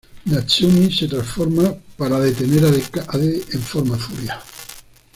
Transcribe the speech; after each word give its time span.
Natsumi 0.25 0.91
se 0.91 1.05
transforma 1.07 1.75
para 1.95 2.19
detener 2.19 2.65
a 2.65 2.71
Decade 2.71 3.39
en 3.53 3.61
Forma 3.61 3.99
Furia. 3.99 4.41